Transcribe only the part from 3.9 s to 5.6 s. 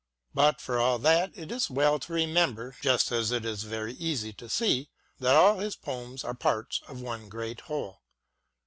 easy to see, that all